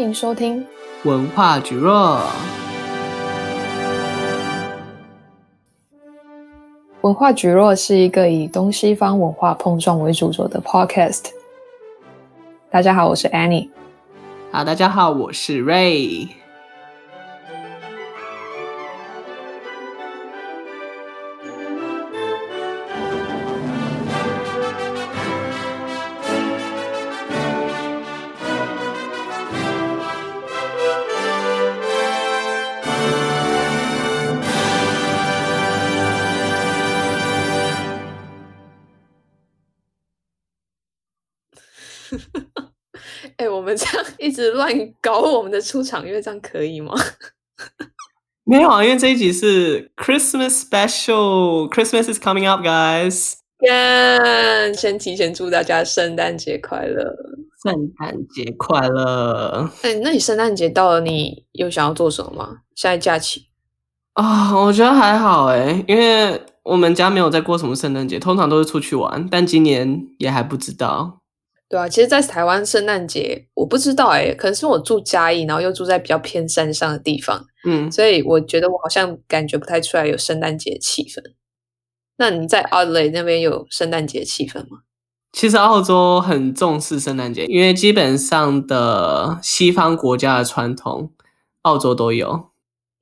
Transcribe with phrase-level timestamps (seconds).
[0.00, 0.64] 迎收听
[1.04, 2.20] 文化局若。
[7.00, 11.26] 文化局若是一个以东西方文化碰撞为主轴的 podcast。
[12.70, 13.68] 大家好，我是 Annie。
[14.50, 16.28] 好，大家好，我是 Ray。
[44.38, 46.94] 直乱搞我们的出场乐，这样可以吗？
[48.46, 53.32] 没有啊，因为这一集是 Christmas Special，Christmas is coming up, guys。
[53.58, 57.16] Yeah, 先提前祝大家圣诞节快乐！
[57.64, 59.68] 圣诞节快乐！
[59.82, 62.58] 哎、欸，那你圣诞节到了，你有想要做什么吗？
[62.76, 63.48] 现在假期
[64.12, 71.17] 啊，oh, 我觉得还好哎，因为我们家没有在过什么圣诞节，通常都是出去玩，但今年也还不知道。
[71.68, 81.22] 对啊，其实，在台湾圣诞节，我不知道哎，可能是我住嘉义，然后又住在比较偏山上的地方，嗯，所以我觉得我好像感觉不太出来有圣诞节的气氛。
[82.16, 84.78] 那你在奥雷那边有圣诞节气氛吗？
[85.32, 91.12] 其实澳洲很重视圣诞节，因为基本上的西方国家的传统，
[91.62, 92.48] 澳洲都有。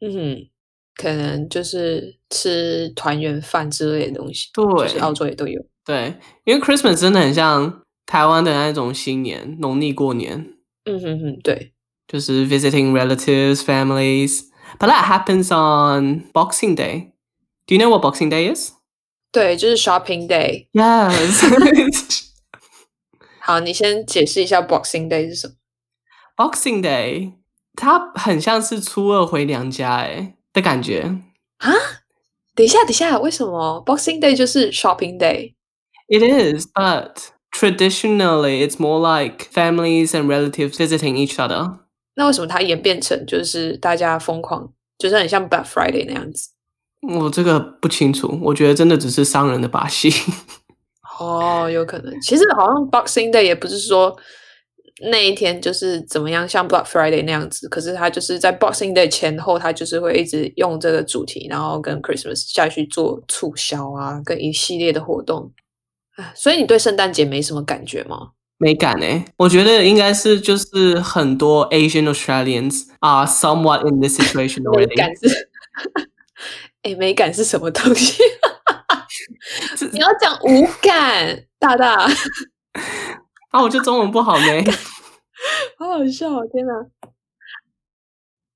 [0.01, 0.49] 嗯哼，
[0.97, 5.65] 可能就是吃团圆饭之类的东西，对，就是澳洲也都有。
[5.85, 7.83] 对，因为 Christmas 真的很像。
[8.06, 10.54] 台湾的那种新年，农历过年，
[10.86, 11.74] 嗯哼哼，对，
[12.08, 14.46] 就是 visiting relatives, families.
[14.80, 17.12] But that happens on Boxing Day.
[17.68, 18.72] Do you know what Boxing Day is?
[19.32, 20.68] 对，就是 shopping day.
[20.74, 22.30] Yes.
[23.40, 25.54] 好，你先解释一下 Boxing Day 是什么？
[26.36, 27.34] Boxing Day，
[27.76, 31.22] 它很像是初二回娘家诶的感觉
[31.58, 31.72] 啊？
[32.56, 35.54] 等一下，等一下，为什么 Boxing Day 就是 shopping day?
[36.08, 41.79] It is, but Traditionally, it's more like families and relatives visiting each other.
[42.15, 46.51] 那为什么它演变成就是大家疯狂，就是很像 Black Friday 那样子？
[47.03, 50.11] 我这个不清楚，我觉得真的只是商人的把戏。
[51.19, 52.21] 哦，有可能。
[52.21, 54.15] 其实好像 Boxing Day 也不是说
[55.11, 65.53] 那一天就是怎么样像 Black Friday 那样子，可是他就是在 Boxing Day 前后，他就是会一直用这个主题，然后跟 Christmas 下去做促销啊，跟一系列的活动。
[66.35, 68.31] 所以你对圣诞节没什么感觉吗？
[68.59, 74.89] 没感诶，我觉得应该是就是很多 Asian Australians are somewhat in this situation already。
[74.89, 75.51] 没感是，
[76.81, 78.23] 哎，没感是什么东西？
[79.93, 82.09] 你要讲无感，大大。
[83.53, 84.65] 啊，我就中文不好没？
[85.79, 86.47] 好好笑哦！
[86.51, 86.73] 天哪。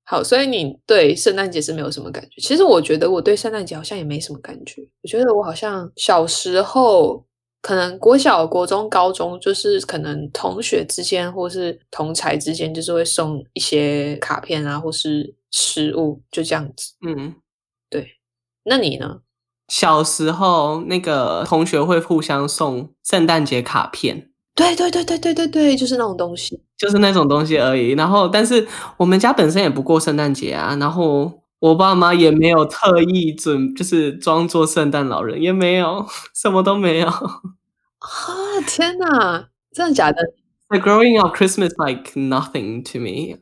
[0.03, 2.41] 好，所以你对圣诞节是没有什么感觉。
[2.41, 4.81] 其实我觉得我对圣诞节好像也没什么感觉。
[5.03, 7.27] 我觉得我好像小时候。
[7.61, 16.93] 可能国小、国中、高中，就是可能同学之间或是同才之间，就是会送一些卡片啊，或是食物，就这样子。
[17.05, 17.35] 嗯，
[17.89, 18.17] 对。
[18.63, 19.21] 那你呢？
[19.67, 24.27] 小时候那个同学会互相送圣诞节卡片。
[24.53, 27.91] 对对对对对对对，就是那种东西，就是那种东西而已。
[27.91, 28.67] 然后，但是
[28.97, 37.08] 我们家本身也不过圣诞节啊，然后我爸妈也没有特意准，就是装作圣诞老人，也没有，什么都没有。
[37.08, 40.18] 啊天哪，真的假的？
[40.68, 43.38] The growing up Christmas like nothing to me,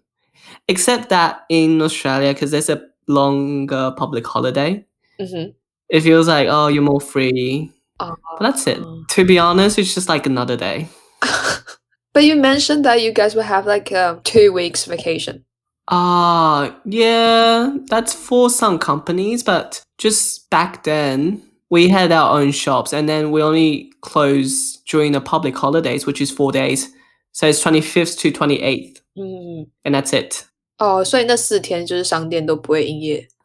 [0.66, 4.84] except that in Australia, because there's a longer public holiday.
[5.18, 5.52] Mm-hmm.
[5.88, 7.72] It feels like oh, you're more free.
[7.98, 8.78] Uh, but that's it.
[9.10, 10.88] To be honest, it's just like another day.
[12.12, 15.44] but you mentioned that you guys will have like a two weeks vacation.
[15.91, 22.51] Ah, uh, yeah, that's for some companies, but just back then we had our own
[22.51, 26.89] shops and then we only closed during the public holidays, which is four days.
[27.31, 29.01] So it's 25th to 28th.
[29.17, 29.67] Mm.
[29.85, 30.45] And that's it.
[30.79, 31.27] Oh, so in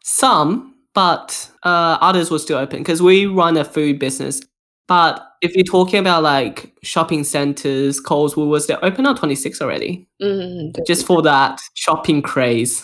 [0.02, 4.40] Some, but uh, others were still open because we run a food business
[4.88, 10.07] But if you're talking about like shopping centers, Coles, Woolworths, they're open on 26 already.
[10.19, 12.84] Mm, Just for that shopping craze.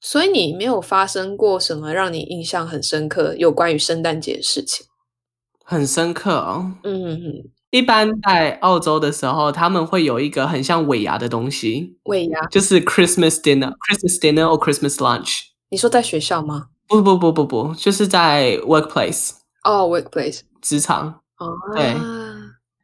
[0.00, 4.86] 所以你没有发生过什么让你印象很深刻有关于圣诞节的事情？
[5.64, 6.74] 很深刻哦。
[6.84, 11.96] 嗯哼哼，一般在澳洲的时候，他们会有一个很像尾牙的东西。
[12.04, 15.40] 尾牙就是 Christmas dinner, Christmas dinner or Christmas lunch。
[15.70, 16.68] 你说在学校吗？
[16.86, 19.30] 不不不不不，就是在 workplace。
[19.64, 21.20] 哦，workplace， 职场。
[21.38, 21.94] 哦，对。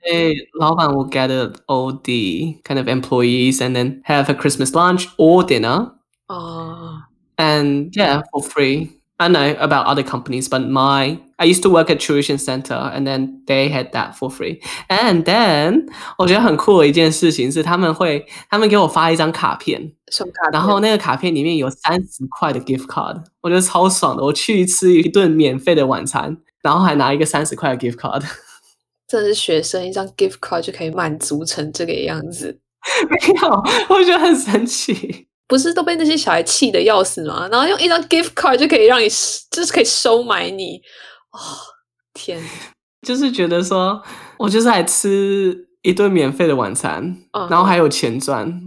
[0.03, 5.07] Hey, 老板 will gather all the kind of employees and then have a Christmas lunch
[5.19, 5.93] or dinner.
[6.27, 7.03] Oh.
[7.37, 8.97] And yeah, for free.
[9.19, 13.07] I know about other companies, but my I used to work at Tuition Center, and
[13.07, 14.62] then they had that for free.
[14.89, 20.53] And then 我觉得很酷的一件事情是，他们会他们给我发一张卡片，什么卡片？
[20.53, 24.25] 然后那个卡片里面有三十块的 gift card，我觉得超爽的。
[24.25, 28.24] 我去吃一顿免费的晚餐， 然后还拿一个三十块的 gift card。
[29.08, 32.60] 这是学生一张 gift card 就可以满足成这个样子？
[33.08, 35.28] 没有，我觉得很神奇。
[35.48, 37.48] 不是都被那些小孩气得要死吗？
[37.52, 39.08] 然后用一张 gift card 就可以让你，
[39.52, 40.82] 就是可以收买你。
[41.32, 41.38] 哦，
[42.16, 42.42] 天！
[43.08, 44.02] 就是觉得说，
[44.40, 48.60] 我就是来吃一顿免费的晚餐，嗯、然后还有钱赚，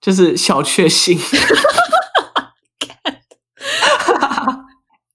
[0.00, 1.18] 就是小确幸。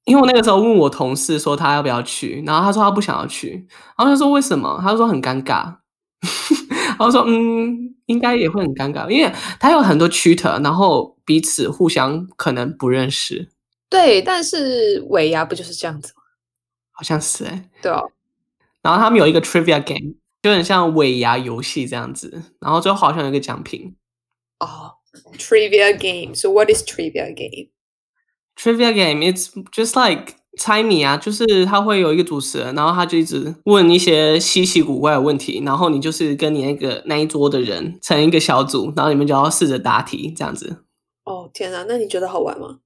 [0.05, 3.67] 因为我那个时候问我同事说他要不要去，然后他说他不想要去，
[3.97, 4.79] 然后他说为什么？
[4.81, 5.75] 他说很尴尬。
[6.97, 13.49] 然后说嗯，应该也会很尴尬，因为他有很多 tutor，然后彼此互相可能不认识。
[13.89, 16.23] 对，但是尾牙不就是这样子吗？
[16.91, 18.11] 好像是哎、欸，对哦。
[18.81, 23.95] 然后他们有一个 trivia game，就很像尾牙游戏这样子，然后最后好像有一个奖品。
[24.59, 24.93] 哦、
[25.25, 26.33] oh，trivia game。
[26.33, 27.35] So what is trivia
[28.55, 30.35] game？Trivia game，it's just like。
[30.57, 40.77] 猜谜啊，就是他会有一个主持人，然后他就一直问一些稀奇古怪的问题，然后你就是跟你那个那一桌的人成一个小组，然后你们就要试着答题，这样子。
[41.25, 42.77] 哦天哪，那你觉得好玩吗？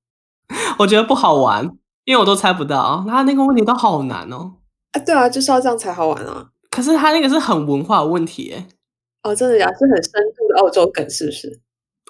[0.80, 1.63] 我觉得不好玩，
[2.06, 4.54] 因为我都猜不到，他那个问题都好难哦。
[4.94, 6.50] 啊，对啊，就是要这样才好玩啊。
[6.71, 8.66] 可是他那个是很文化的问题，诶。
[9.21, 9.74] 哦，真的假的？
[9.77, 11.60] 是很深度的澳洲梗，是不是？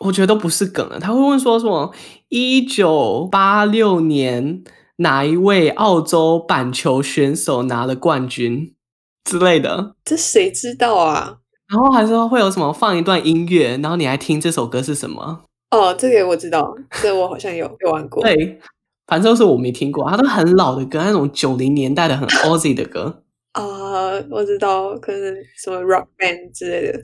[0.06, 1.92] 我觉得都不是梗了，他会问说什么
[2.30, 4.64] 一九八六年。
[5.02, 8.76] 哪一位澳洲板球选手拿了冠军
[9.24, 9.96] 之类的？
[10.04, 11.38] 这谁知道啊？
[11.70, 15.46] 然后还说会有什么放一段音乐，然后你来听这首歌是什么？
[15.72, 18.22] 哦，这个我知道，这个我好像有有玩过。
[18.24, 18.60] 对，
[19.08, 23.24] 反正是我没听过，它都很老的歌，那种九零年代的很 Aussie 的歌。
[23.54, 27.00] 啊、呃，我知道，可能什么 Rock Band 之类的。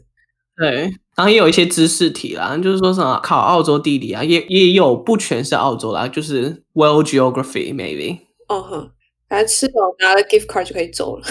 [0.58, 0.84] 对，
[1.16, 8.20] 然后也有一些知识题啦，就是说什么考澳洲地理啊，也也有不全是澳洲啦，就是 World Geography maybe。
[8.48, 8.92] 哦哼，
[9.28, 11.26] 反正吃饱拿了 gift card 就可以走了。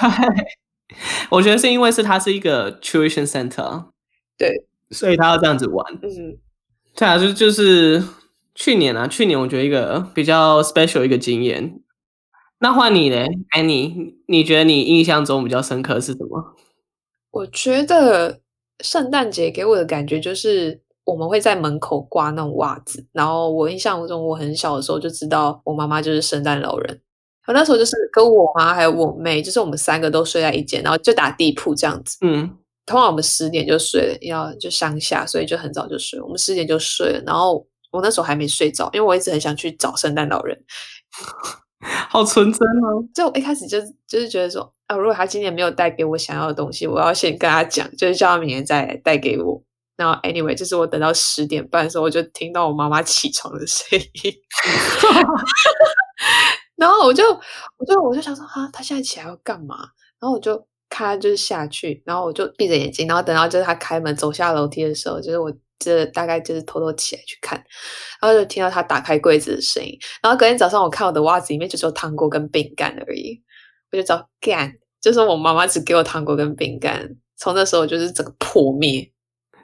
[1.30, 3.86] 我觉得是因为是它是一个 tuition center，
[4.36, 5.94] 对，所以他要这样子玩。
[6.02, 6.36] 嗯，
[6.94, 8.02] 对啊，就就是
[8.54, 11.80] 去年啊，去年我觉得一个比较 special 一个经验。
[12.58, 16.56] 那换你嘞，Annie，你觉得你印象中比较深刻是什么？
[17.30, 18.40] 我觉得
[18.80, 27.00] 圣诞节给我的感觉就是我们会在门口挂那种袜子，然后我印象中我很小的时候就知道我妈妈就是圣诞老人。
[27.46, 32.16] 我那时候就是跟我妈还有我妹，就是我们三个都睡在一间，然后就打地铺这样子。
[32.20, 32.48] 嗯，
[32.86, 36.20] 通常我们十点就睡了，要就乡下，所以就很早就睡。
[36.20, 40.56] 我们十点就睡了，然后我那时候还没睡着，因为我一直很想去找圣诞老人。
[42.10, 43.02] 好纯真哦！
[43.14, 49.62] 就我一开始就就是觉得说，啊，如果他今年没有带给我想要的东西，我要先跟他讲，就是叫他明年再来带给我。
[49.96, 54.32] 然后，anyway，就是我等到十点半的时候，我就听到我妈妈起床的声音，
[56.76, 57.24] 然后我就
[57.78, 59.76] 我就我就想说，啊，他现在起来要干嘛？
[60.20, 65.50] 然后我就看就是下去，然后我就闭着眼睛，然后等到就是他开门走下楼梯的时候，就是我。
[65.80, 67.58] 这大概就是偷偷起来去看，
[68.20, 69.98] 然后就听到他打开柜子的声音。
[70.22, 73.42] 然后隔天早上，我看我的袜子里面就只有糖果跟饼干而已。
[73.90, 77.16] 我就找干，就是我妈妈只给我糖果跟饼干。
[77.36, 79.10] 从那时候就是整个破灭，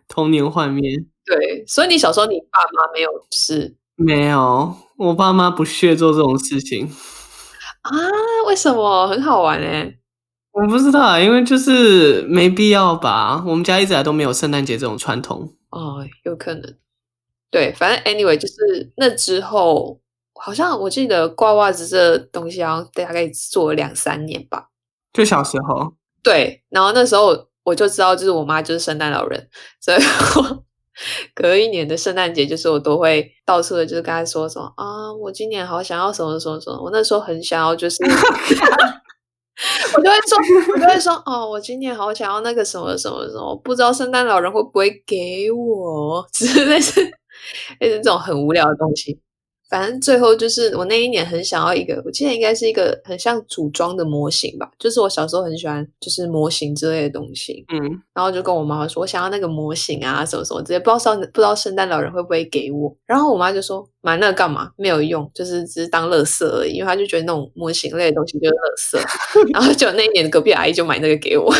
[0.08, 0.90] 童年幻灭。
[1.24, 3.76] 对，所以你小时候你爸妈没有是？
[3.94, 6.90] 没有，我爸妈不屑做这种事情
[7.82, 7.90] 啊？
[8.46, 9.06] 为什么？
[9.08, 9.98] 很好玩哎。
[10.52, 13.44] 我不知道，因为就是没必要吧。
[13.46, 15.55] 我们家一直来都没有圣诞节这种传统。
[15.70, 16.76] 哦，有可能。
[17.50, 20.00] 对，反正 anyway 就是那之后，
[20.34, 24.68] 好像我记得挂袜子这东西，好像大概做了两三年吧。
[25.12, 25.94] 就小时候。
[26.22, 29.48] 对，然后那时候我就知道，就是我妈就是圣诞老人，
[29.80, 29.96] 所以
[30.36, 30.64] 我
[31.34, 36.82] 隔一年的圣诞节，就是我都会到处的，就是跟她说什么啊，我今年好想要什么什么什么。
[36.82, 37.96] 我那时候很想要，就是。
[39.96, 40.38] 我就会说，
[40.74, 47.00] 我就会说，哦，我今年好想要那个什么什么什么，不知道圣诞老人会不会给我，只是类似，
[47.80, 49.18] 类似这种很无聊的东西。
[49.68, 57.80] 反正最后就是我那一年很想要一个，我记得应该是一个很像组装的模型吧，就是我小时候很喜欢就是模型之类的东西，嗯，
[58.14, 69.00] 然后就跟我妈妈说，我想要那个模型啊，什么什么之类，不知道不知道圣诞老人会不会给我，然后我妈就说买那个干嘛，没有用，就是只是当乐色而已，因为她就觉得那种模型类的东西就是乐色，
[69.52, 71.52] 然后就那一年隔壁阿姨就买那个给我，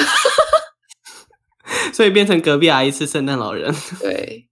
[1.92, 4.46] 所以变成隔壁阿姨是圣诞老人，对。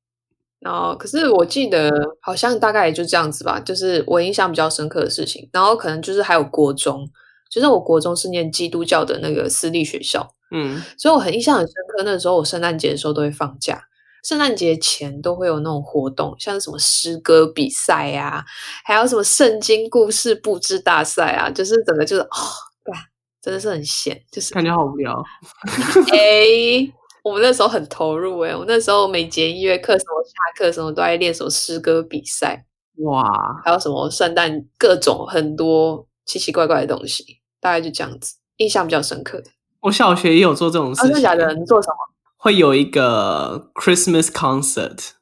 [0.65, 1.93] 然后，可是我记得
[2.23, 5.47] 好像大概也就这样子吧，就是我印象比较深刻的事情。
[5.53, 7.07] 然后可能就是还有国中，
[7.51, 12.03] 就是我国中是念基督教的那个私立学校，嗯，所以我很印象很深刻。
[12.05, 13.79] 那时候我圣诞节的时候都会放假，
[14.25, 18.43] 圣诞节前都会有那种活动，像什么诗歌比赛啊，
[18.87, 22.29] 还有什么圣经故事布置大赛啊，就是整个就是哦，
[22.83, 22.95] 对，
[23.43, 25.23] 真的是很闲，就是感觉好无聊。
[26.11, 27.04] 哎。
[27.25, 32.67] 我们那时候很投入诶，我那时候每节音乐课什么下课什么都在练什么诗歌比赛，
[32.99, 33.25] 哇，
[33.65, 37.25] 还有什么圣诞各种很多奇奇怪怪的东西，
[37.61, 39.45] 大概就这样子，印象比较深刻的。
[39.81, 41.13] 我小学也有做这种事情。
[41.13, 41.55] 真的假的？
[41.55, 41.97] 你做什么？
[42.37, 45.13] 会有一个 Christmas concert，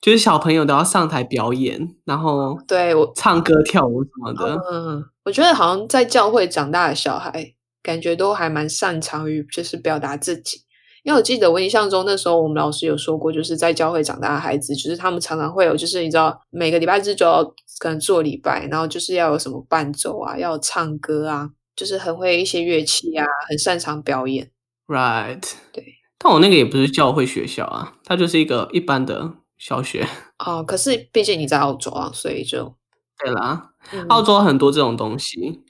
[0.00, 4.56] 就是小朋友都要上台表演，然后对我唱歌跳舞什么的。
[4.70, 10.60] 嗯，我觉得好像在教会长大的小孩，感觉都还蛮擅长于就是表达自己。
[11.02, 17.42] 因为我记得我印象中那时候我们老师有说过，就是在教会长大的孩子，就是他们常常会有，就是你知道每个礼拜日就要
[17.78, 24.50] 可能做礼拜，然后就是要有什么伴奏啊，要唱歌啊，就是很会一些乐器啊，很擅长表演。
[24.86, 25.42] Right，
[25.72, 25.84] 对。
[26.18, 30.06] 但我那个也不是教会学校啊，它就是一个一般的小学。
[30.44, 32.74] 哦，可是毕竟你在澳洲啊，所以就
[33.24, 33.70] 对啦。
[34.08, 35.62] 澳洲很多这种东西，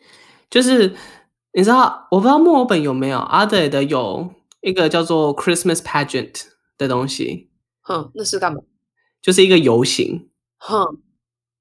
[0.51, 0.93] 就是
[1.53, 4.29] 你知道，我不知道墨尔本有没有，阿德的有。
[4.61, 6.43] 一个叫做 Christmas pageant
[6.77, 7.51] 的东西，
[7.83, 8.61] 哼，那是干嘛？
[9.23, 10.99] 就是一个游行，哼，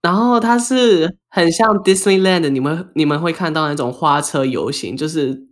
[0.02, 5.48] 然后它是很像 Disneyland，你们你们会看到那种花车游行，就是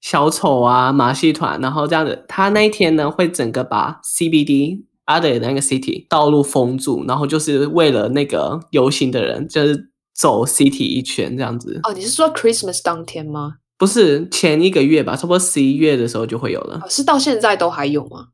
[0.00, 2.24] 小丑啊、马戏团，然后这样子。
[2.28, 11.80] 他那一天呢，会整个把 CBD Adelaide 的那个 city 道路封住，然后就是为了那个游行的人，就是走 city 一圈这样子。
[11.84, 13.56] 哦，你是说 Christmas 当天吗？
[13.78, 16.80] 不是前一个月吧，差不多十一月的时候就会有了。
[16.88, 18.28] 是到现在都还有吗？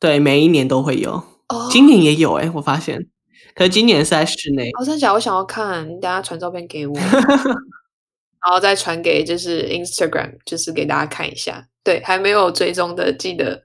[0.00, 1.12] 对，每一年都会有。
[1.48, 3.06] 哦，今年也有哎、欸，我发现。
[3.54, 4.70] 可是今年是在室内。
[4.78, 5.12] 哦，真的假？
[5.12, 6.94] 我想要看，你等下传照片给我，
[8.44, 11.66] 然后再传给就是 Instagram，就是给大家看一下。
[11.82, 13.62] 对，还没有追踪的，记得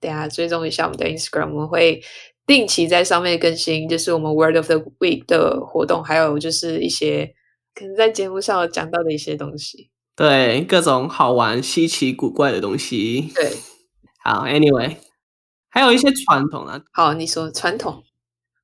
[0.00, 2.02] 等下追踪一下我们的 Instagram，我们会
[2.46, 7.34] 定期在上面更新，就是我们 Word of the Week 的活动，还有就是一些
[7.74, 9.90] 可能在节目上有讲到的一些东西。
[10.16, 13.32] 对，各种好玩、稀奇古怪的东西。
[13.34, 13.52] 对，
[14.22, 14.96] 好，Anyway，
[15.68, 16.80] 还有一些传统啊。
[16.92, 18.04] 好，你说传统。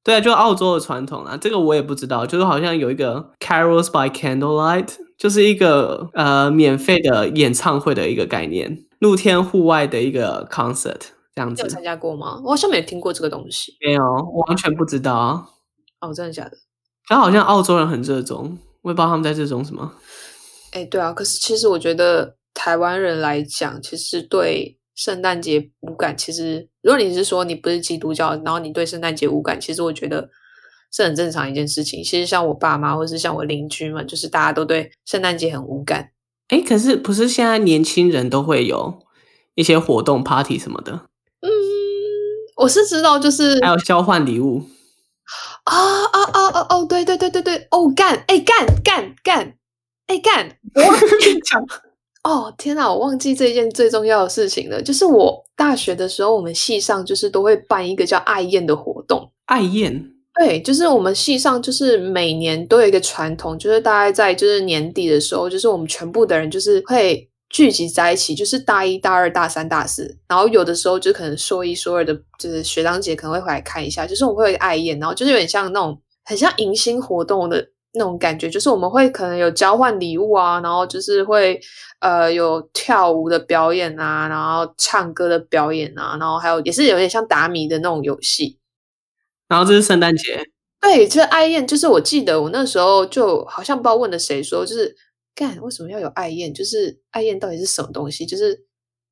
[0.03, 2.25] 对啊，就澳洲的传统啊，这个我也不知道。
[2.25, 11.01] 就是好像有一个 Carols by Candlelight，就是一个呃免费的演唱会的一个概念，露天户外的一个 concert
[11.35, 11.63] 这样子。
[11.63, 12.41] 你有参加过吗？
[12.45, 13.77] 我好像没有听过这个东西。
[13.85, 15.53] 没有，我完全不知道。
[16.01, 16.53] 哦，真的假的？
[17.07, 19.93] 可好像澳洲人很热衷，我也不知道他们在热衷什么。
[20.73, 26.17] 哎，对啊，可是其实我觉得台湾人来讲，其实对圣诞节无感。
[26.17, 30.29] 其实如果你是说你不是基督教，然后你对圣诞节无感，其实我觉得
[30.93, 32.03] 是很正常一件事情。
[32.05, 36.11] 其实像我爸妈，或是像我邻居们，就是大家都对圣诞节很无感。
[36.49, 39.01] 哎，可是不是现在年轻人都会有
[39.55, 40.93] 一些活动、party 什么的？
[41.41, 41.49] 嗯，
[42.57, 44.63] 我是知道，就是还有交换礼物。
[45.65, 49.57] 啊啊啊啊哦，对对对对对，哦干，哎干干干。
[50.11, 50.45] 哎干！
[50.75, 51.65] 我忘记讲
[52.25, 52.93] 哦，天哪！
[52.93, 54.83] 我忘记这件最重要的事情了。
[54.83, 59.31] 就是我大学的时候，我们系上就是都会办一个叫爱宴的活动。
[59.47, 60.05] 爱宴？
[60.35, 77.69] 对，就是我们系上就是每年都有一个传统，就是大概在就是年底的时候，就是我们全部的人就是会聚集在一起，就是大一、大二、大三、大四，然后有的时候就可能说一说二的，就是学长姐可能会回来看一下，就是我们会有一个爱宴，然后就是有点像那种很像迎新活动的。
[77.93, 81.61] 那种感觉就是我们会可能有交换礼物啊，然后就是会
[81.99, 88.59] 呃有跳舞的表演啊，然后唱歌的表演啊，然后还有也是有点像打米的那种游戏。
[89.49, 90.41] 然后这是圣诞节，
[90.81, 94.95] 对，就是爱宴，就是我记得我那时候就好像不知道问了谁说，就是
[95.35, 96.55] 干为什么要有爱宴？
[96.55, 98.25] 就是爱宴到底是什么东西？
[98.25, 98.67] 就是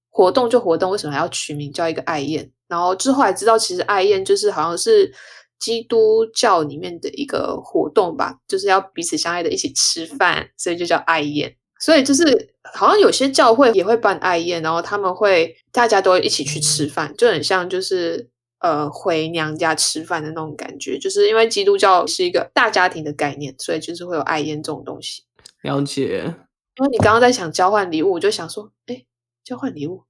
[0.09, 2.53] 活动就活动，为什么还要取名叫一个爱宴？
[2.69, 5.13] 然后之后还知道，其实爱宴就是好像是。
[5.59, 11.57] 基督教里面的一个活动吧，就是要彼此相爱的一起吃饭，所以就叫爱宴。
[11.81, 25.23] 所以就是好像有些教会也会办爱宴，然后他们会大家都一起去吃饭，就很像就是呃回娘家吃饭的那种感觉，就是因为基督教是一个大家庭的概念，所以就是会有爱宴这种东西。
[25.63, 26.35] 了解。
[26.77, 29.05] 因为你刚刚在想交换礼物，我就想说，哎，
[29.45, 30.03] 交换礼物，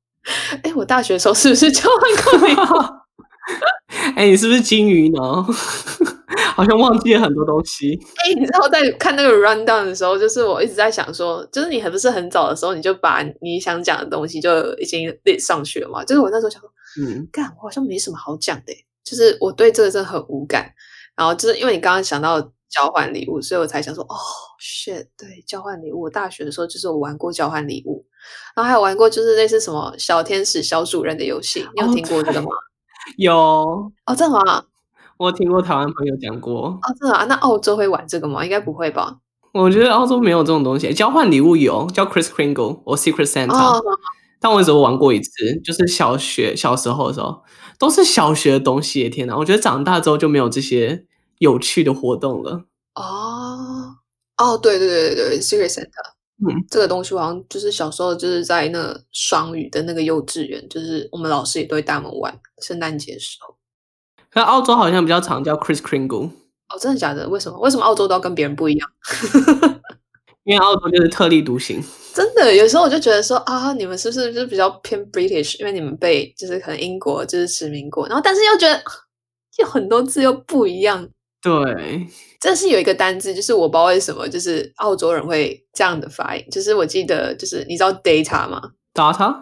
[0.63, 2.59] 哎，我大学的时候是不是交换过礼物？
[4.19, 5.21] 哎，你是不是金鱼呢？
[6.57, 7.97] 好像忘记了很多东西。
[8.17, 16.03] 哎，你知道在看那个 rundown 的时候，就是我一直在想说，就是你还不是很早的时候，你就把你想讲的东西就已经列上去了嘛？
[16.05, 16.69] 就是我那时候想说，
[17.01, 18.73] 嗯，干，我好像没什么好讲的，
[19.05, 20.69] 就是我对这个真的很无感。
[21.17, 22.53] 然后就是因为你刚刚想到。
[22.71, 24.15] 交换礼物，所以我才想说，哦
[24.61, 26.03] ，shit，对，交换礼物。
[26.03, 28.05] 我大学的时候就是我玩过交换礼物，
[28.55, 31.67] 然后还有玩过就是类似什么小天使、小主人的游戏。
[31.75, 32.49] 你有听过这个吗？
[32.49, 32.68] 哦、
[33.17, 33.35] 有
[34.07, 34.65] 哦，真的吗？
[35.17, 36.79] 我听过台湾朋友讲过。
[36.83, 37.25] 哦，真的啊？
[37.25, 38.45] 那澳洲会玩这个吗？
[38.45, 39.19] 应该不会吧？
[39.53, 40.93] 我觉得澳洲没有这种东西。
[40.93, 43.83] 交换礼物有，叫 Chris Kringle 或 Secret Santa，哦。
[44.41, 47.43] 但我只有玩过一次，就是小学小时候的时候，
[47.79, 49.09] 都是小学的东西。
[49.09, 51.05] 天哪，我觉得长大之后就没有这些。
[51.41, 52.65] 有趣的活动了
[52.97, 53.95] 哦
[54.39, 55.87] 哦，对对对对对，Secret Santa，
[56.41, 63.57] 嗯，这个东西好像就是小时候就是在那双语的那个幼稚园，就是我们老师也都会带我们玩，圣诞节的时候。
[64.31, 66.29] 可澳洲好像比较常叫 Chris Kringle，
[66.69, 67.29] 哦，真的假的？
[67.29, 67.59] 为什么？
[67.59, 68.89] 为什么澳洲都要跟别人不一样？
[70.45, 71.83] 因为澳洲就是特立独行。
[72.15, 75.59] 真的，有时候我就觉得说啊，你们是不是就是比较偏 British？
[75.59, 78.81] 因为你们被就是可能英国就是殖民过，然后但是又觉得
[79.59, 81.09] 有很多字又不一样。
[81.41, 82.07] 对，
[82.41, 86.45] 这是有一个单字，就是我不知道为什么，就是澳洲人会这样的发音。
[86.51, 88.61] 就是我记得，就是你知道 data 吗
[88.93, 89.37] ？data？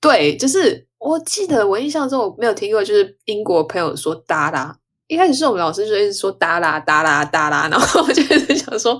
[0.00, 4.74] 对，就是我记得我印象中我没有听过，就是英国朋友说 data。
[5.06, 8.98] 一开始是我们老师就一直说 data data data，然后我就一直想说，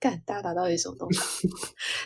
[0.00, 1.48] 干 data 到底什么东西？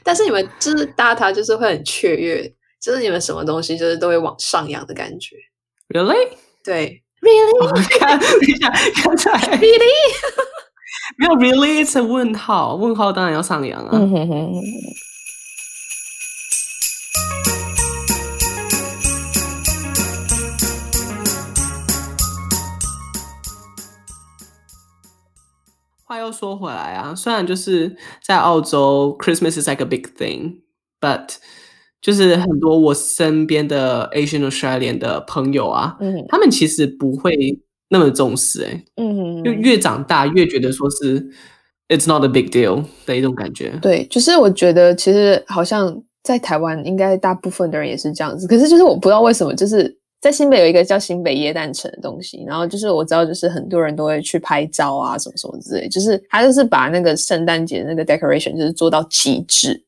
[0.04, 5.36] 但是你们就是 data，就是会很雀跃，就是你们什么东西就是都会往上扬的感觉。
[5.88, 6.36] Really？
[6.62, 7.02] 对。
[7.21, 7.99] Really？
[7.99, 8.71] 看，等一下，
[9.03, 9.81] 刚才 Really？
[11.17, 13.89] 没有 Really， 是问号，问号当然要上扬啊。
[13.93, 14.61] 嗯哼哼。
[26.07, 31.37] 话又说回来啊，虽然就是在澳洲，Christmas is like a big thing，but
[32.00, 37.58] 就是很多我身边的 Asian Australian 的朋友啊，嗯，他们其实不会
[37.90, 41.20] 那么重视，欸，诶，嗯，就越长大越觉得说是
[41.88, 43.78] It's not a big deal 的一种感觉。
[43.82, 59.82] 对，就是我觉得其实好像在台湾应该大部分的人也是这样子，可是就是我不知道为什么，就是在新北有一个叫新北耶诞城的东西，然后就是我知道就是很多人都会去拍照啊什么什么之类，就是他就是把那个圣诞节那个 decoration 就是做到极致。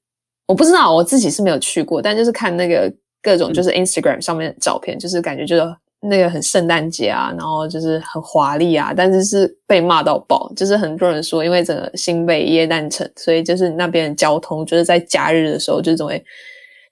[0.53, 5.63] 我不知道，我自己是没有去过，但就是看那个各种就是 Instagram 上面的照片，嗯、就是感觉就是
[6.03, 16.23] 那个很圣诞节啊，然后就是很华丽啊，但是是被骂到爆，就是很多人说，因为整个新北耶诞城，所以就是那边的交通就是在假日的时候就总会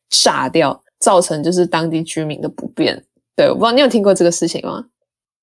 [0.08, 3.04] 炸掉，造成就是当地居民的不便。
[3.36, 4.86] 对，我不知道你有听过这个事情吗？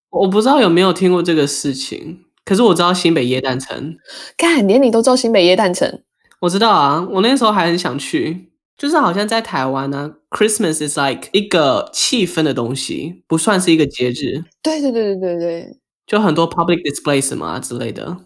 [0.09, 3.95] 我不知道有没有听过这个事情，可是我知道新北耶诞城，
[4.35, 6.01] 看，连你都知道新北耶诞城。
[6.39, 14.43] 我知道啊，我那时候还很想去，就是好像在台湾呢，Christmas is like 一个气氛的东西，不算是一个节日。
[14.61, 18.17] 对对对对对对，就很多 public display 什么啊之类的。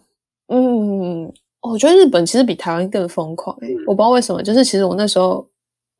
[0.48, 5.48] 嗯，我觉得日本其实比台湾更疯狂诶，我不知道为什么，就是其实我那时候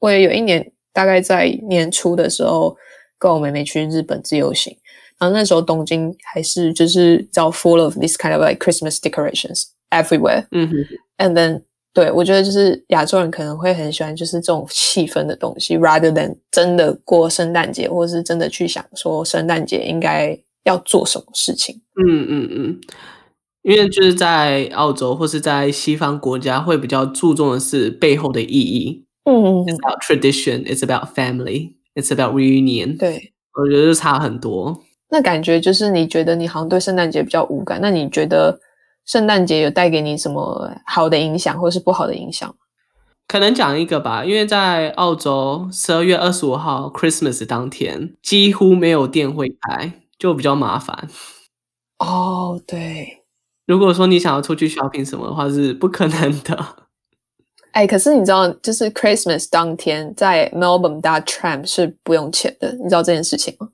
[0.01, 2.77] 我也有一年，大概在年初的时候，
[3.18, 4.77] 跟我妹妹去日本自由行，
[5.18, 10.46] 然后那时候东京还是就是叫 full of this kind of like Christmas decorations everywhere。
[10.51, 10.75] 嗯哼
[11.16, 11.62] ，and then
[11.94, 21.83] 对，我觉得就是亚洲人可能会很喜欢就是这种气氛的东西，rather than 真的过圣诞节，或是真的去想说圣诞节应该要做什么事情。
[21.96, 22.81] 嗯嗯嗯，
[23.61, 29.05] 因为就是在澳洲或是在西方国家会比较注重的是背后的意义。
[29.24, 32.96] 嗯嗯，It's about tradition, it's about family, it's about reunion。
[32.96, 34.81] 对，我觉得就差很多。
[35.11, 38.59] 那感觉就是你觉得你好像对圣诞节比较无感，那你觉得？
[39.07, 42.55] 圣诞节有带给你什么好的影响，或是不好的影响？
[43.29, 51.09] 可能讲一个吧，因为在澳洲十二月二十五号 Christmas 当天，几乎没有店会开，就比较麻烦。
[51.99, 53.25] 哦，对。
[53.67, 56.77] 如果说你想要出去 shopping 什么的话，是不可能的。
[57.71, 63.71] 哎，可是你知道，就是 Christmas 当天在 Melbourne 搭 tram 是不用钱的，你知道这件事情吗？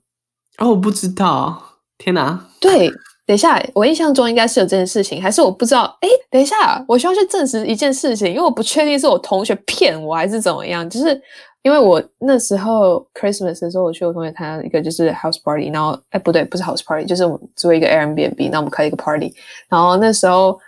[0.59, 1.81] 哦，我不知道。
[1.97, 2.47] 天哪！
[2.61, 2.89] 对。
[3.29, 5.83] 等一下，我印象中应该是有这件事情，还是我不知道？
[6.01, 10.89] 哎，等一下，我需要去证实一件事情，因为我不确定是我同学骗我还是怎么样。
[10.89, 11.09] 就是
[11.61, 19.31] 因为我那时候 Christmas 的时候，我去我同学参加一个就是 house party，然后哎不对，不是 house party，就是我们租一个 Airbnb，那我们开一个 party，
[19.69, 20.59] 然后那时候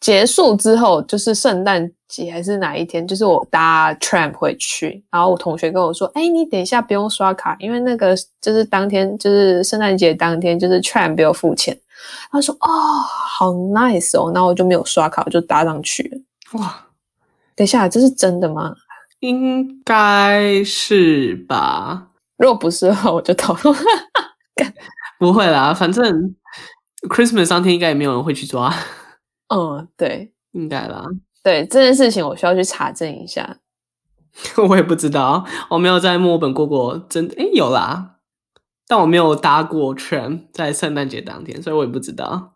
[0.00, 11.78] 结束之后，就是圣诞节还是哪一天，就是我搭 tram 回去，然后我同学跟我说：“哎，你等一下不用刷卡，因为那个就是当天就是圣诞节当天，就是 tram 不用付钱。”
[12.32, 16.18] 他说：“哦，好 nice 哦，那我就没有刷卡，我就搭上去了。”
[16.58, 16.86] 哇，
[17.54, 18.74] 等一下，这是真的吗？
[19.20, 22.08] 应该是吧。
[22.38, 23.76] 如果不是的话，我就投了。
[25.18, 26.34] 不会啦，反正
[27.10, 28.74] Christmas 当天应该也没有人会去抓。
[29.54, 31.04] 嗯，对，应该啦。
[31.42, 33.58] 对，这件事情，我需要去查证一下。
[34.68, 36.98] 我也不知道，我没有在墨尔本过过。
[37.08, 38.16] 真的，诶，有啦。
[38.86, 42.54] 但我没有搭过 tram 在圣诞节当天，所以我也不知道。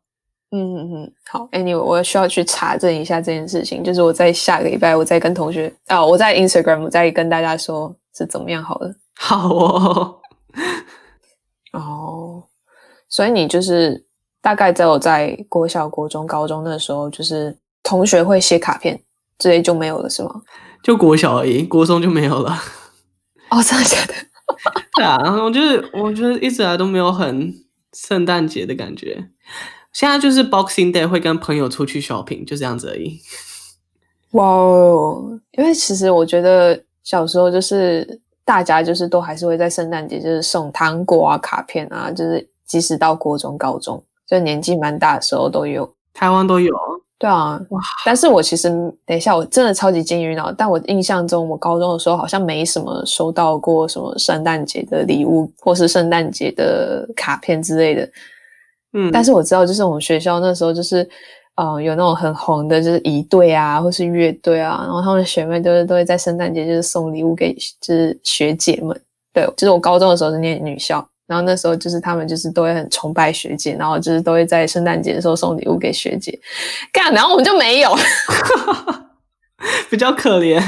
[0.50, 3.82] 嗯嗯嗯，好，Anyway，我需要去查证一下这件事情。
[3.82, 8.94] 就是我在下个礼拜，我再跟同学啊、哦，我在 Instagram 我再跟大家说是怎么样好了。
[9.16, 10.20] 好哦。
[11.72, 12.44] 哦，
[13.08, 14.06] 所以你就是
[14.40, 19.00] 大概在我在国小、国中、高中那时候，就是同学会写卡片
[19.38, 20.42] 之类就没有了，是吗？
[20.82, 22.58] 就国小而已，国中就没有了。
[23.50, 24.14] 哦，真的假的？
[24.96, 27.54] 对啊，我就是我觉得一直来都没有很
[27.92, 29.28] 圣诞节的感觉。
[29.92, 33.20] 现在就是 Boxing Day 会跟朋友出去 shopping，就这样子而已。
[34.32, 46.74] 哇哦，因为其实我觉得小时候就是大家就是都还是会在圣诞节就是送糖果啊、卡片啊，就是即使到国中、高中，就年纪蛮大的时候都有，台湾都有。
[47.24, 47.80] 对啊，哇！
[48.04, 48.68] 但是我其实
[49.06, 50.52] 等一下，我真的超级金鱼脑。
[50.52, 58.06] 但我印象中，我高中的时候好像没什么收到过什么圣诞节的礼物，或是圣诞节的卡片之类的。
[58.92, 61.02] 嗯，但是我知道，就是我们学校那时候就是，
[61.54, 69.00] 嗯、呃，有那种很红的，就是仪队啊，或是乐队啊，然后他们学妹都是都会在圣诞节就是送礼物给就是学姐们。
[69.32, 71.08] 对，就是我高中的时候是念女校。
[71.26, 76.38] 然后那时候就是他们就是都会很崇拜学姐，然后就是都会在圣诞节的时候送礼物给学姐，
[76.92, 77.90] 干，然后我们就没有，
[79.90, 80.60] 比较可怜。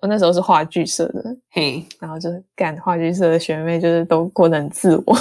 [0.00, 5.16] 我那时候是话剧社的，嘿，然后就是干话剧社的学妹就是都过得很自我，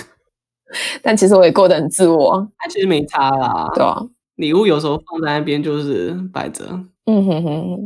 [1.00, 3.98] 但其实我也过得很自我，他其实没差啦，对啊，
[4.36, 6.64] 礼物有时候放在那边就是摆着，
[7.06, 7.78] 嗯哼哼哼，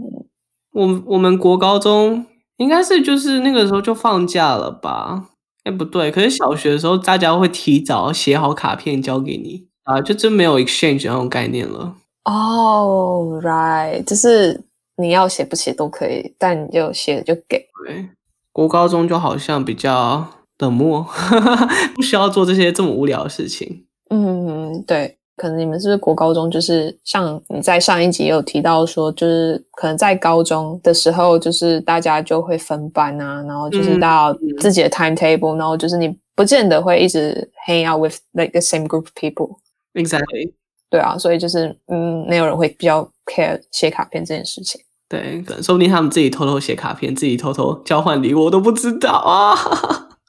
[0.73, 5.29] 我我们国高中应该是就是那个时候就放假了吧。
[5.65, 11.95] 哎，不对，可是小学的时候，大家会提早写好卡片交给你啊，就真没有 exchange 那种概念了。
[12.25, 14.61] 哦、oh，right，就是
[14.97, 17.67] 你要写不写都可以，但你就写了就给。
[17.87, 18.09] 对，
[18.53, 21.07] 国高中就好像比较冷漠，
[21.95, 23.85] 不需要做这些这么无聊的事情。
[24.11, 25.17] 嗯，对。
[25.43, 39.57] 可能你们是不是国高中就是像你在上一集也有提到说，就是可能在高中的时候，就是大家就会分班啊，然后就是到自己的 timetable，、嗯、然后就是你不见得会一直 hang out with like the same group of people。
[39.95, 40.53] Exactly。
[40.89, 44.81] 对啊，所以就是嗯，没有人会比较 care 写卡片这件事情。
[45.09, 49.59] 对，可能说不定他们自己偷偷写卡片，自己偷偷交换礼物，我都不知道啊。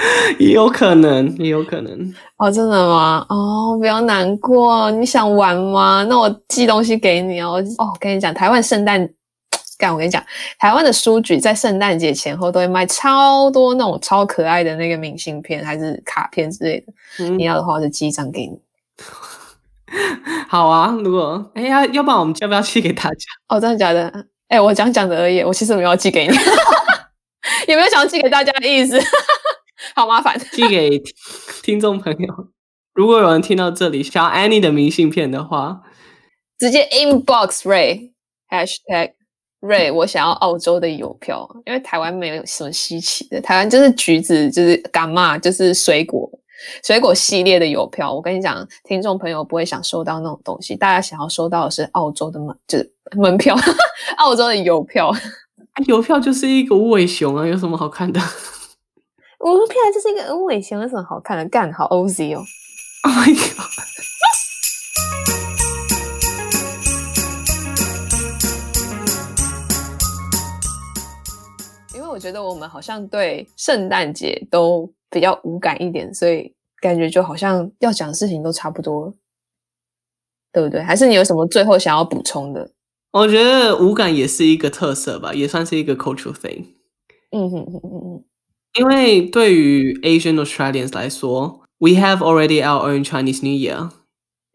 [0.38, 3.24] 也有可能，也有可能哦，真的吗？
[3.28, 6.04] 哦，不要难过，你想玩吗？
[6.08, 7.62] 那我寄东西给你哦。
[7.78, 9.08] 哦，我跟你讲，台湾圣诞，
[9.78, 10.22] 干，我跟你讲，
[10.58, 16.92] 台湾的书局在圣诞节前后都会卖超多那种超可爱的那个明信片，还是卡片之类的。
[17.18, 18.58] 嗯、你要的话，我就寄一张给你。
[20.48, 23.24] 好啊，如果哎呀，要不然我们要不要寄给大家？
[23.48, 24.10] 哦，真的假的？
[24.48, 26.34] 哎，我讲讲的而已，我其实没有寄给你，
[27.68, 28.98] 有没有想要寄给大家的意思？
[29.94, 31.02] 好麻烦，寄给
[31.62, 32.48] 听众朋友。
[32.94, 35.82] 如果有人听到这里想要 Annie 的明信片的话，
[36.58, 38.12] 直接 inbox Ray
[38.48, 39.12] hashtag
[39.60, 46.30] Ray，我想要澳洲的邮票，因为台湾没有什么稀奇的，台湾就是橘子，就是干嘛，就是水果
[46.84, 48.12] 水果系列的邮票。
[48.12, 53.56] 我跟你讲，听众朋友不会想收到那种东西，大家想要收到的是澳洲的门，就是门票，
[54.18, 55.14] 澳洲的邮票。
[55.86, 58.20] 邮票就是一个无尾熊啊，有什么好看的？
[59.42, 61.48] 我们骗来就是一个无尾熊，有什么好看的？
[61.48, 62.44] 干好 OZ 哦！
[63.02, 63.56] Oh my god！
[71.94, 79.14] 因为我觉得我们好像对圣诞节都比较无感一点，所以感觉就好像要讲的事情都差不多，
[80.52, 80.82] 对不对？
[80.82, 82.70] 还是你有什么最后想要补充的？
[83.12, 86.74] 我觉得无感也是一个特色吧，也算是一个 cultural thing。
[87.30, 88.24] 嗯哼哼哼哼。
[88.77, 93.89] 因为对于 Asian Australians 来说，we have already our own Chinese New Year.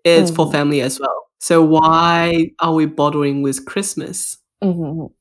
[0.02, 1.08] It's for family as well.
[1.38, 4.34] So why are we bothering with Christmas?
[4.60, 5.12] 嗯哼哼，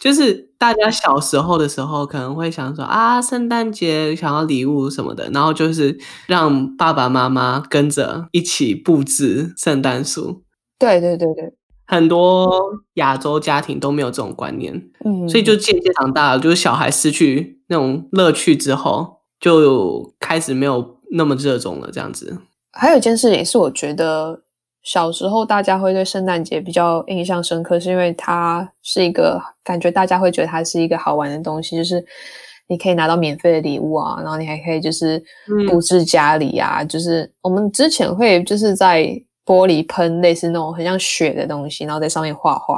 [0.00, 10.42] 就是大家小时候的时候可能会想说啊，圣诞节想要礼物什么的，然后就是让爸爸妈妈跟着一起布置圣诞树。
[10.78, 11.54] 对对对对。
[11.85, 12.49] 很多
[12.93, 21.89] 亚洲家庭都没有这种观念，嗯，所以就渐渐长大了，就是小孩失去那种乐趣之后，就开始没有那么热衷了。
[21.91, 22.39] 这样子，
[22.71, 24.41] 还有一件事情是，我觉得
[24.81, 32.03] 小时候大家会对圣诞节比较印象深刻，是因为它是一个感觉大家会觉得它是一个好玩的东西，就是
[32.69, 35.21] 你可以拿到免费的礼物啊，然后你还可以就是
[35.69, 39.21] 布置家里啊，嗯，就是我们之前会就是在。
[39.45, 42.75] 玻璃喷类似那种很像雪的东西，然后在上面画画，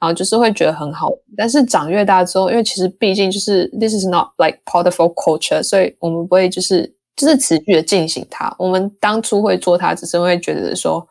[0.00, 1.10] 然后就是会觉得很好。
[1.36, 8.54] 但是长越大之后，因为其实毕竟就是 this is not like part of our culture，所以我们不会就是就是持续的进行它。
[8.58, 11.06] 我们当初会做它，只是会觉得说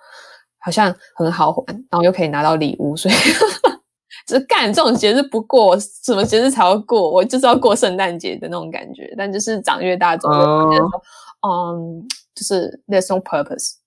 [0.60, 3.16] 好像很好玩，然后又可以拿到礼物，所以
[4.28, 7.10] 就是干这种节日不过，什么节日才要过？
[7.10, 9.12] 我就是要过圣诞节的那种感觉。
[9.18, 11.02] 但就是长越大之后，就觉得说，
[11.48, 13.81] 嗯，就是 there's no purpose。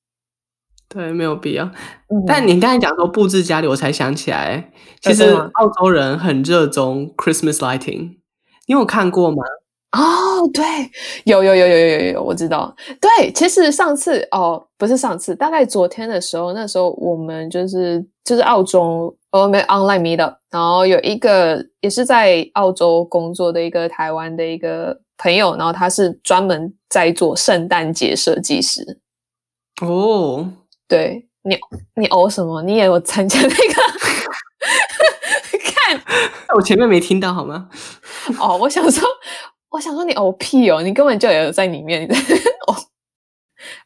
[0.95, 1.65] 对，没有必要。
[1.65, 4.71] 嗯、但你刚才讲说布置家里，我才想起来，
[5.03, 8.19] 其实澳洲人很热衷 Christmas lighting。
[8.67, 9.43] 你有看过吗？
[9.91, 10.63] 哦，对，
[11.25, 12.75] 有有有有有有有，我知道。
[13.01, 29.01] 对，其实上次哦，不是上次，大概昨天的时候，那时候我们就是就是澳洲，我们 online meetup，然后有一个也是在澳洲工作的一个台湾的一个朋友，然后他是专门在做圣诞节设计师。
[29.83, 30.53] 哦。
[30.89, 31.59] 对你，
[31.97, 32.63] 你呕什么？
[32.63, 33.55] 你也有参加那个？
[35.65, 36.01] 看，
[36.55, 37.69] 我前面没听到好吗？
[38.41, 39.09] 哦，我想说，
[39.71, 42.07] 我想说你呕屁哦，你根本就有在里面。
[42.67, 42.75] 哦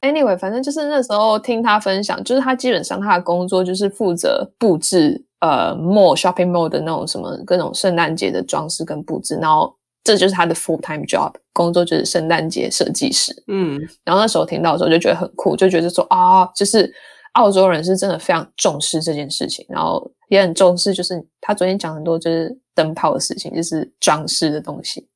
[0.00, 13.32] ，anyway，反正就是那时候听他分享，就是他基本上他的工作就是负责布置呃 mall shopping mall 的那种什么各种圣诞节的装饰跟布置，然后这就是他的 full time job 工作，就是圣诞节设计师。
[13.48, 16.90] 嗯，然后那时候听到的时候就觉得很酷，就觉得说啊，就是
[17.32, 25.06] 澳洲人是真的非常重视这件事情，然后也很重视，就是他昨天讲很多就是灯泡的事情，就是装饰的东西。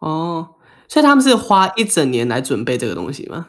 [0.00, 0.48] 哦，
[0.88, 3.48] 所以他们是花一整年来准备这个东西吗？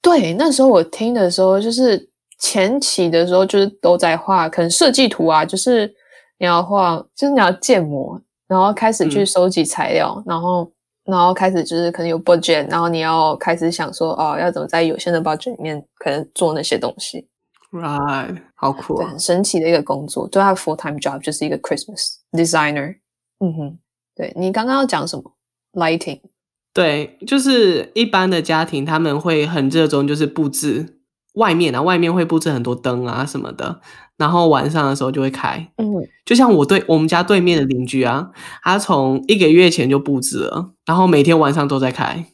[0.00, 5.94] 对，那时候我听的时候，就是前期的时候就是都在画，可能设计图啊，就是
[6.38, 8.18] 你要画，就是你要建模。
[8.50, 10.72] 然后开始去收集材料，嗯、然后，
[11.04, 17.28] 然后开始就是可能有 budget，然后你要开始想说，哦，要怎么在有限的 budget 里面可能做那些东西。
[17.70, 22.96] Right，好酷，对，很神奇的一个工作，对，他 full time job 就是一个 Christmas designer。
[23.38, 23.78] 嗯哼，
[24.16, 25.32] 对，你刚刚要讲什么
[25.74, 26.20] ？Lighting。
[26.74, 30.99] 对，就是一般的家庭他们会很热衷就是布置
[31.34, 33.80] 外面啊，外面会布置很多灯啊什么的。
[34.16, 35.86] 然后晚上的时候就会开，嗯，
[36.26, 38.30] 就像我对我们家对面的邻居啊，
[38.62, 42.26] 他从一个月前就布置了，然后每天晚上都在开，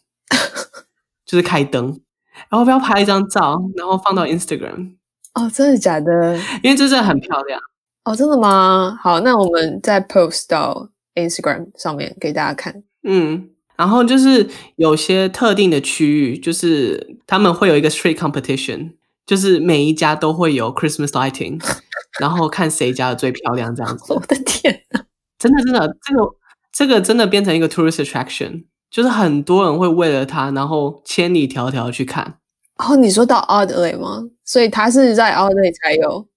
[1.25, 2.01] 就是开灯，
[2.49, 4.97] 然后不要拍一张照，然后放到 Instagram。
[5.35, 6.37] 哦，真的假的？
[6.65, 7.61] 因为这真的很漂亮。
[8.05, 8.99] 哦，真的吗？
[9.01, 12.83] 好，那我们再 post 到 Instagram 上面给大家看。
[13.05, 18.93] 嗯，然后就是有些特定的区域，就是他们会有一个 street competition。
[19.27, 21.61] 就是每一家都会有 Christmas lighting，
[22.21, 24.13] 然后看谁家的最漂亮这样子。
[24.15, 25.01] 我的天呐，
[25.37, 26.37] 真的真的，这个
[26.73, 32.39] 这个真的变成一个 tourist attraction，就是很多人会为了它，然后千里迢迢去看。
[32.77, 34.23] 哦，你说到 Adelaide 吗？
[34.45, 36.29] 所以它是在 Adelaide 才有？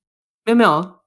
[0.46, 0.99] 没有没有，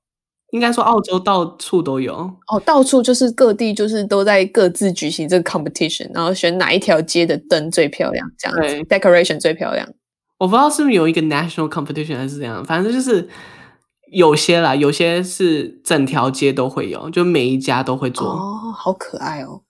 [0.53, 2.15] 应该说澳洲到处都有。
[2.15, 9.89] 哦，到处就是各地就是都在各自举行这个 competition，然后选哪一条街的灯最漂亮，这样子，decoration 最漂亮。
[10.39, 13.29] 我不知道是不是有一个 national competition 还是怎样，反正就是
[14.13, 18.27] 有些啦，有些是整条街都会有，就每一家都会做。
[18.29, 19.63] 哦，好可爱哦。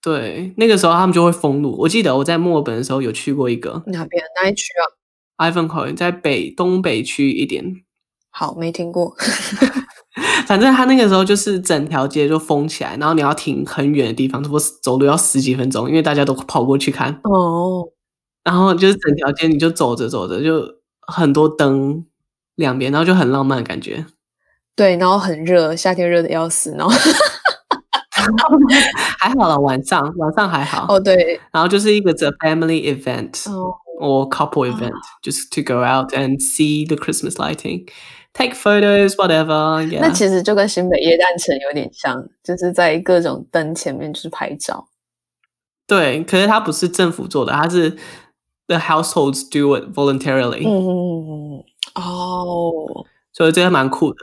[0.00, 1.76] 对，那个时候他们就会封路。
[1.78, 3.82] 我记得我在墨尔本的时候有去过一个。
[3.86, 4.22] 哪边？
[4.40, 4.66] 哪一区
[5.36, 7.82] 啊？Ivanhoe 在北东北区一点。
[8.30, 9.16] 好，没听过。
[10.46, 17.20] 反正他那个时候就是整条街就封起来，然后你要停很远的地方，差不多走路要十几分钟，因为大家都跑过去看。
[17.24, 17.88] 哦。
[18.44, 20.66] 然后就是整条街，你就走着走着，就
[21.06, 22.04] 很多灯
[22.56, 24.04] 两边，然后就很浪漫的感觉。
[24.74, 26.92] 对，然后很热，夏天热的要死，然后
[29.20, 30.86] 还好了，晚上晚上还好。
[30.88, 37.86] 哦，对，然后就是一个 the family event、哦、or couple event，、哦、just to go out and see the Christmas lighting,
[38.32, 40.00] take photos, whatever、yeah.。
[40.00, 44.88] 那其实就跟新北耶诞城有点像，就是在各种灯前面就是拍照。
[45.86, 47.90] 对，可是它不是政府做的，它是
[48.66, 50.66] the households do it voluntarily。
[50.66, 51.64] 嗯嗯
[51.94, 54.16] 哦，所以这个蛮酷的。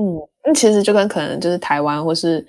[0.00, 2.44] 嗯，那其实就跟可能就是台湾或是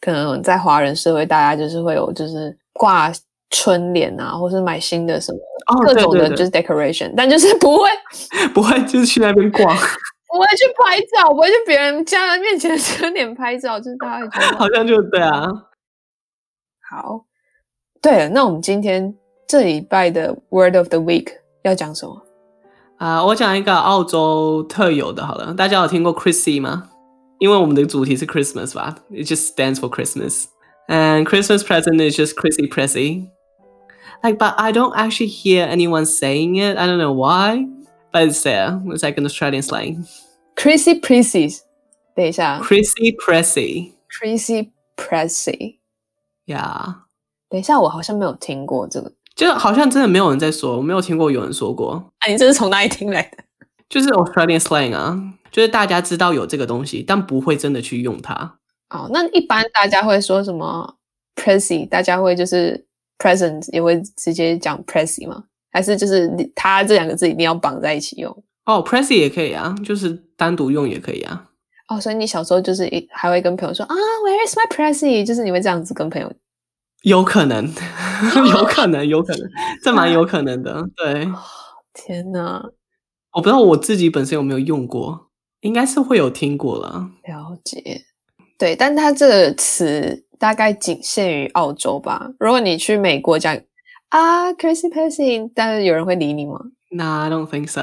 [0.00, 3.12] 可能在华人社会，大家就是会有就是挂
[3.50, 5.38] 春联啊，或是买新的什么
[5.84, 7.82] 各种的就是 decoration，、哦、但就是不会
[8.54, 9.76] 不会就是去那边逛。
[10.29, 15.47] 不 会去拍照，不会去别人家人面前的春联拍照，就是大家会觉得好像就对啊。
[16.89, 17.25] 好，
[18.01, 19.15] 对了，那我们今天
[19.47, 21.27] 这礼拜的 Word of the Week
[21.63, 22.21] 要讲什么
[22.97, 23.19] 啊？
[23.19, 26.89] Uh, 我讲一个澳洲特有的，好了，大家有听过 Chrissy 吗？
[27.39, 30.45] 因为我们的主题是 Christmas 吧，It just stands for Christmas,
[30.87, 33.29] and Christmas present is just Chrissy Pressy.
[34.23, 36.77] Like, but I don't actually hear anyone saying it.
[36.77, 37.67] I don't know why.
[38.12, 38.80] But it's there.
[38.86, 40.04] It's like an Australian slang.
[40.56, 41.60] Chrissy Pressy.
[42.14, 42.60] 等一下。
[42.60, 43.92] Chrissy Pressy.
[44.10, 45.78] Chrissy Pressy.
[46.46, 46.96] Yeah.
[47.48, 52.12] 等一下，我好像没有听过这个，就好像真的没有人在说，我没有听过有人说过。
[52.18, 53.44] 哎、啊，你这是从哪里听来的？
[53.88, 58.58] 就是 Australian slang 啊，就是大家知道有这个东西，但不会真的去用它。
[58.90, 60.96] 哦，那一般大家会说什么
[61.36, 61.88] Pressy？
[61.88, 62.86] 大家会就是
[63.18, 65.44] present 也会直接讲 Pressy 吗？
[65.72, 68.30] 还是就是你，他这两个字一定要绑在一起用
[68.66, 68.84] 哦。
[68.84, 71.46] Pressy 也可以啊，就是单独用也可以啊。
[71.88, 75.24] 哦，所以你小时候就是还会跟朋友说啊，Where is my Pressy？
[75.24, 76.32] 就是你会这样子跟朋友？
[77.02, 77.64] 有可能，
[78.52, 79.48] 有可能，有可能，
[79.82, 80.84] 这蛮有可能的。
[80.96, 81.28] 对，
[81.94, 82.62] 天哪，
[83.32, 85.30] 我不知道我自己本身有没有用过，
[85.60, 87.10] 应该是会有听过了。
[87.24, 88.02] 了解，
[88.58, 92.30] 对，但它这个词大概仅限于澳洲吧。
[92.38, 93.56] 如果你去美国讲。
[94.10, 97.80] 啊、uh,，Chrissy Pressy，但是有人会理你吗？Nah, I don't think so.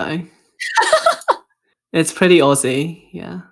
[1.91, 3.43] It's pretty Aussie, yeah.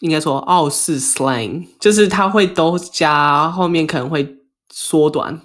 [0.00, 4.36] 应该说澳式 slang，就是它会都加后面可能会
[4.70, 5.40] 缩短。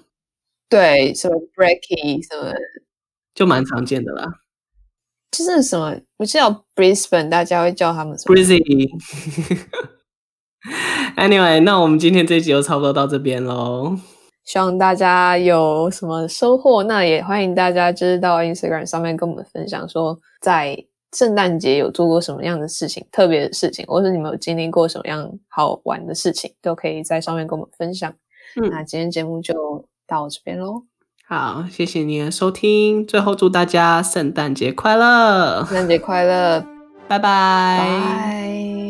[0.70, 2.54] 对，什么 breaky 什么，
[3.34, 4.28] 就蛮常见的啦。
[5.32, 8.90] 就是什么，我知道 Brisbane，大家会叫他们什么 Brizzy。
[11.16, 13.98] Anyway，那我们今天这一集就差不多到这边喽。
[14.46, 20.78] 希望大家有什么收获，那也欢迎大家就是到 Instagram 上面跟我们分享，说在
[21.14, 28.12] 圣诞节有做过什么样的事情，特别的事情，或者你们有经历过什么样好玩的事情，都可以在上面跟我们分享。
[28.62, 30.84] 嗯，那今天节目就到这边喽。
[31.26, 35.64] 好，谢谢你的收听，最后祝大家圣诞节快乐！
[35.66, 36.66] 圣诞节快乐，
[37.08, 38.83] 拜拜。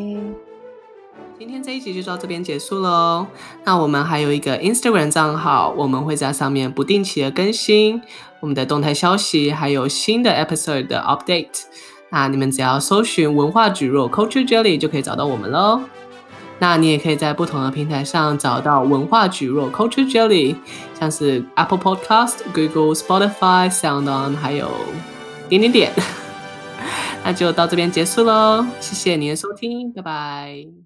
[1.38, 3.28] 今天这一集就到这边结束喽。
[3.66, 8.02] 那我们还有一个 Instagram 账号，我们会在上面不定期的更新
[8.40, 11.64] 我们的动态消息，还有新的 episode 的 update。
[12.10, 15.82] 那你们只要搜寻文化蒟蒻 Culture Jelly 就可以找到我们喽。
[16.60, 20.56] 那你也可以在不同的平台上找到文化蒟蒻 Culture Jelly，
[20.98, 24.70] 像是 Apple Podcast、Google、Spotify、SoundOn，还有
[25.50, 25.92] 点点点。
[27.26, 30.83] 那就到这边结束喽，谢谢你的收听，拜拜。